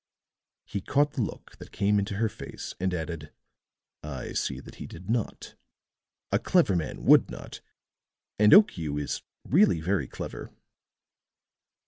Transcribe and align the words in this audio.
He 0.65 0.81
caught 0.81 1.11
the 1.13 1.21
look 1.21 1.57
that 1.59 1.71
came 1.71 1.99
into 1.99 2.15
her 2.15 2.27
face, 2.27 2.73
and 2.79 2.91
added: 2.91 3.31
"I 4.01 4.33
see 4.33 4.59
that 4.59 4.77
he 4.81 4.87
did 4.87 5.11
not. 5.11 5.53
A 6.31 6.39
clever 6.39 6.75
man 6.75 7.03
would 7.03 7.29
not, 7.29 7.61
and 8.39 8.51
Okiu 8.51 8.99
is 8.99 9.21
really 9.47 9.79
very 9.79 10.07
clever." 10.07 10.51